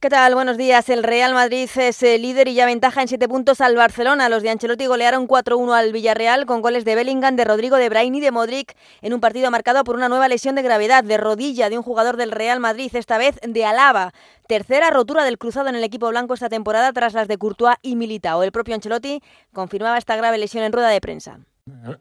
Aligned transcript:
¿Qué 0.00 0.08
tal? 0.08 0.34
Buenos 0.34 0.56
días. 0.56 0.88
El 0.88 1.02
Real 1.02 1.34
Madrid 1.34 1.68
es 1.76 2.02
el 2.02 2.22
líder 2.22 2.48
y 2.48 2.54
ya 2.54 2.64
ventaja 2.64 3.02
en 3.02 3.08
siete 3.08 3.28
puntos 3.28 3.60
al 3.60 3.76
Barcelona. 3.76 4.30
Los 4.30 4.42
de 4.42 4.48
Ancelotti 4.48 4.86
golearon 4.86 5.28
4-1 5.28 5.74
al 5.74 5.92
Villarreal 5.92 6.46
con 6.46 6.62
goles 6.62 6.86
de 6.86 6.94
Bellingham, 6.94 7.36
de 7.36 7.44
Rodrigo, 7.44 7.76
de 7.76 7.90
Brain 7.90 8.14
y 8.14 8.20
de 8.20 8.30
Modric 8.30 8.74
en 9.02 9.12
un 9.12 9.20
partido 9.20 9.50
marcado 9.50 9.84
por 9.84 9.96
una 9.96 10.08
nueva 10.08 10.26
lesión 10.28 10.54
de 10.54 10.62
gravedad 10.62 11.04
de 11.04 11.18
rodilla 11.18 11.68
de 11.68 11.76
un 11.76 11.82
jugador 11.82 12.16
del 12.16 12.30
Real 12.30 12.60
Madrid, 12.60 12.90
esta 12.94 13.18
vez 13.18 13.38
de 13.46 13.66
Alaba. 13.66 14.14
Tercera 14.48 14.88
rotura 14.88 15.22
del 15.22 15.36
cruzado 15.36 15.68
en 15.68 15.74
el 15.74 15.84
equipo 15.84 16.08
blanco 16.08 16.32
esta 16.32 16.48
temporada 16.48 16.94
tras 16.94 17.12
las 17.12 17.28
de 17.28 17.36
Courtois 17.36 17.76
y 17.82 17.94
Militao. 17.94 18.42
El 18.42 18.52
propio 18.52 18.76
Ancelotti 18.76 19.20
confirmaba 19.52 19.98
esta 19.98 20.16
grave 20.16 20.38
lesión 20.38 20.64
en 20.64 20.72
rueda 20.72 20.88
de 20.88 21.02
prensa. 21.02 21.40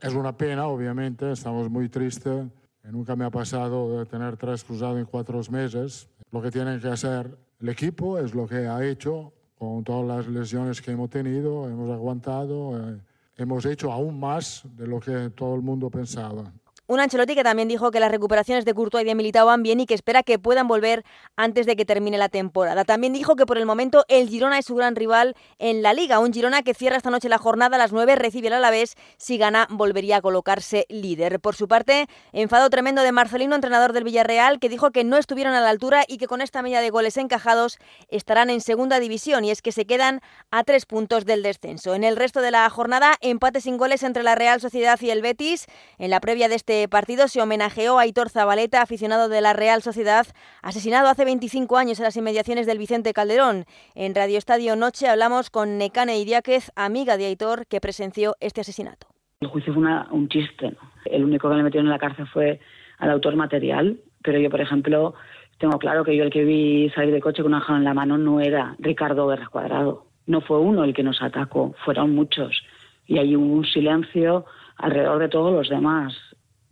Es 0.01 0.13
una 0.13 0.37
pena, 0.37 0.67
obviamente, 0.67 1.33
estamos 1.33 1.69
muy 1.69 1.89
tristes. 1.89 2.45
Nunca 2.81 3.17
me 3.17 3.25
ha 3.25 3.29
pasado 3.29 3.99
de 3.99 4.05
tener 4.05 4.37
tres 4.37 4.63
cruzados 4.63 4.97
en 4.97 5.05
cuatro 5.05 5.41
meses. 5.51 6.07
Lo 6.31 6.41
que 6.41 6.49
tienen 6.49 6.79
que 6.79 6.87
hacer 6.87 7.35
el 7.61 7.69
equipo 7.69 8.17
es 8.17 8.33
lo 8.33 8.47
que 8.47 8.67
ha 8.67 8.85
hecho 8.85 9.33
con 9.57 9.83
todas 9.83 10.07
las 10.07 10.27
lesiones 10.27 10.81
que 10.81 10.91
hemos 10.91 11.09
tenido, 11.09 11.69
hemos 11.69 11.89
aguantado, 11.89 12.77
eh, 12.77 12.97
hemos 13.35 13.65
hecho 13.65 13.91
aún 13.91 14.19
más 14.19 14.63
de 14.77 14.87
lo 14.87 14.99
que 14.99 15.29
todo 15.31 15.55
el 15.55 15.61
mundo 15.61 15.89
pensaba. 15.89 16.53
Un 16.89 16.99
Ancelotti 16.99 17.35
que 17.35 17.43
también 17.43 17.67
dijo 17.67 17.91
que 17.91 17.99
las 17.99 18.09
recuperaciones 18.09 18.65
de 18.65 18.73
Courtois 18.73 19.03
y 19.03 19.07
de 19.07 19.13
Militao 19.13 19.45
van 19.45 19.61
bien 19.61 19.79
y 19.79 19.85
que 19.85 19.93
espera 19.93 20.23
que 20.23 20.39
puedan 20.39 20.67
volver 20.67 21.05
antes 21.35 21.67
de 21.67 21.75
que 21.75 21.85
termine 21.85 22.17
la 22.17 22.29
temporada. 22.29 22.83
También 22.83 23.13
dijo 23.13 23.35
que 23.35 23.45
por 23.45 23.59
el 23.59 23.67
momento 23.67 24.05
el 24.07 24.27
Girona 24.27 24.57
es 24.57 24.65
su 24.65 24.73
gran 24.73 24.95
rival 24.95 25.35
en 25.59 25.83
la 25.83 25.93
Liga. 25.93 26.17
Un 26.17 26.33
Girona 26.33 26.63
que 26.63 26.73
cierra 26.73 26.97
esta 26.97 27.11
noche 27.11 27.29
la 27.29 27.37
jornada 27.37 27.75
a 27.75 27.77
las 27.77 27.91
9, 27.91 28.15
recibe 28.15 28.47
el 28.47 28.53
Alavés. 28.53 28.95
Si 29.17 29.37
gana, 29.37 29.67
volvería 29.69 30.17
a 30.17 30.21
colocarse 30.21 30.87
líder. 30.89 31.39
Por 31.39 31.55
su 31.55 31.67
parte, 31.67 32.07
enfado 32.31 32.71
tremendo 32.71 33.03
de 33.03 33.11
Marcelino, 33.11 33.53
entrenador 33.53 33.93
del 33.93 34.03
Villarreal, 34.03 34.57
que 34.57 34.67
dijo 34.67 34.89
que 34.89 35.03
no 35.03 35.17
estuvieron 35.17 35.53
a 35.53 35.61
la 35.61 35.69
altura 35.69 36.05
y 36.07 36.17
que 36.17 36.25
con 36.25 36.41
esta 36.41 36.63
media 36.63 36.81
de 36.81 36.89
goles 36.89 37.17
encajados 37.17 37.77
estarán 38.07 38.49
en 38.49 38.61
segunda 38.61 38.99
división. 38.99 39.45
Y 39.45 39.51
es 39.51 39.61
que 39.61 39.71
se 39.71 39.85
quedan 39.85 40.21
a 40.49 40.63
tres 40.63 40.87
puntos 40.87 41.25
del 41.25 41.43
descenso. 41.43 41.93
En 41.93 42.03
el 42.03 42.15
resto 42.15 42.41
de 42.41 42.49
la 42.49 42.67
jornada, 42.71 43.13
empate 43.21 43.61
sin 43.61 43.77
goles 43.77 44.01
entre 44.01 44.23
la 44.23 44.33
Real 44.33 44.59
Sociedad 44.59 44.99
y 44.99 45.11
el 45.11 45.21
Betis. 45.21 45.67
En 45.99 46.09
la 46.09 46.19
previa 46.19 46.49
de 46.49 46.55
este 46.55 46.78
partido 46.87 47.27
se 47.27 47.41
homenajeó 47.41 47.99
a 47.99 48.03
Aitor 48.03 48.29
Zabaleta, 48.29 48.81
aficionado 48.81 49.27
de 49.27 49.41
la 49.41 49.53
Real 49.53 49.81
Sociedad, 49.81 50.27
asesinado 50.61 51.09
hace 51.09 51.25
25 51.25 51.77
años 51.77 51.99
en 51.99 52.05
las 52.05 52.15
inmediaciones 52.15 52.67
del 52.67 52.77
Vicente 52.77 53.11
Calderón. 53.13 53.65
En 53.95 54.15
Radio 54.15 54.37
Estadio 54.37 54.75
Noche 54.75 55.07
hablamos 55.07 55.49
con 55.49 55.77
Necane 55.77 56.19
Idiáquez, 56.19 56.71
amiga 56.75 57.17
de 57.17 57.25
Aitor, 57.25 57.65
que 57.67 57.81
presenció 57.81 58.35
este 58.39 58.61
asesinato. 58.61 59.07
El 59.41 59.47
juicio 59.49 59.73
fue 59.73 59.83
un 60.11 60.29
chiste. 60.29 60.75
El 61.05 61.23
único 61.23 61.49
que 61.49 61.55
le 61.55 61.63
metieron 61.63 61.87
en 61.87 61.91
la 61.91 61.99
cárcel 61.99 62.27
fue 62.27 62.59
al 62.99 63.09
autor 63.09 63.35
material, 63.35 63.99
pero 64.21 64.39
yo, 64.39 64.49
por 64.49 64.61
ejemplo, 64.61 65.15
tengo 65.59 65.77
claro 65.79 66.03
que 66.03 66.15
yo 66.15 66.23
el 66.23 66.29
que 66.29 66.43
vi 66.43 66.89
salir 66.95 67.13
de 67.13 67.21
coche 67.21 67.41
con 67.41 67.53
una 67.53 67.61
jala 67.61 67.79
en 67.79 67.85
la 67.85 67.93
mano 67.93 68.17
no 68.17 68.39
era 68.39 68.75
Ricardo 68.79 69.27
Guerra 69.27 69.47
Cuadrado. 69.47 70.05
No 70.25 70.41
fue 70.41 70.59
uno 70.59 70.83
el 70.83 70.93
que 70.93 71.03
nos 71.03 71.21
atacó, 71.21 71.73
fueron 71.83 72.13
muchos. 72.15 72.63
Y 73.07 73.17
hay 73.17 73.35
un 73.35 73.65
silencio 73.65 74.45
alrededor 74.77 75.19
de 75.19 75.29
todos 75.29 75.53
los 75.53 75.69
demás. 75.69 76.13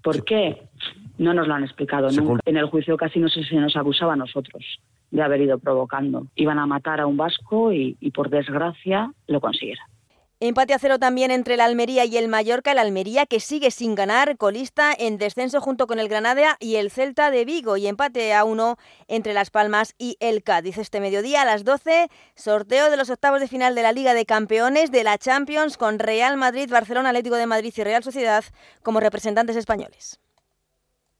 ¿Por 0.02 0.23
qué? 0.23 0.64
No 1.17 1.34
nos 1.34 1.48
lo 1.48 1.56
han 1.56 1.64
explicado 1.64 2.09
nunca. 2.12 2.42
En 2.45 2.58
el 2.58 2.67
juicio 2.67 2.95
casi 2.98 3.20
no 3.20 3.30
sé 3.30 3.44
si 3.44 3.56
nos 3.56 3.76
acusaba 3.76 4.14
a 4.14 4.17
nosotros 4.17 4.64
de 5.12 5.22
haber 5.22 5.42
ido 5.42 5.58
provocando. 5.58 6.28
Iban 6.36 6.59
a 6.59 6.66
matar 6.66 7.00
a 7.02 7.08
un 7.08 7.17
vasco 7.17 7.73
y, 7.73 7.98
y 8.00 8.12
por 8.12 8.30
desgracia 8.30 9.12
lo 9.28 9.42
consiguieron. 9.42 9.86
Empate 10.40 10.76
a 10.76 10.80
cero 10.80 11.00
también 11.00 11.32
entre 11.32 11.56
el 11.56 11.62
Almería 11.62 12.06
y 12.06 12.16
el 12.16 12.28
Mallorca. 12.28 12.72
El 12.72 12.78
Almería 12.78 13.26
que 13.26 13.40
sigue 13.40 13.72
sin 13.72 13.96
ganar, 13.96 14.38
colista 14.38 14.94
en 14.96 15.18
descenso 15.18 15.62
junto 15.62 15.88
con 15.88 15.98
el 15.98 16.10
Granada 16.10 16.58
y 16.60 16.76
el 16.76 16.92
Celta 16.92 17.32
de 17.32 17.44
Vigo. 17.44 17.76
Y 17.76 17.88
empate 17.88 18.36
a 18.36 18.44
uno 18.44 18.78
entre 19.08 19.34
Las 19.34 19.50
Palmas 19.50 19.96
y 19.98 20.16
el 20.20 20.44
Cádiz. 20.44 20.78
Este 20.78 21.00
mediodía 21.00 21.42
a 21.42 21.46
las 21.46 21.64
12, 21.64 22.10
sorteo 22.36 22.92
de 22.92 22.98
los 22.98 23.10
octavos 23.10 23.40
de 23.40 23.48
final 23.48 23.74
de 23.74 23.82
la 23.82 23.94
Liga 23.94 24.14
de 24.14 24.28
Campeones 24.28 24.92
de 24.92 25.04
la 25.04 25.18
Champions 25.18 25.76
con 25.76 25.98
Real 25.98 26.38
Madrid, 26.38 26.70
Barcelona, 26.70 27.10
Atlético 27.10 27.38
de 27.38 27.48
Madrid 27.48 27.74
y 27.76 27.84
Real 27.84 28.04
Sociedad 28.04 28.46
como 28.84 29.00
representantes 29.00 29.56
españoles. 29.56 30.20